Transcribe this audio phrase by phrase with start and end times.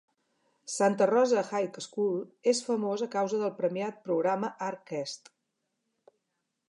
[0.75, 2.17] Santa Rosa High School
[2.53, 5.31] és famós a causa del premiat programa ArtQuest.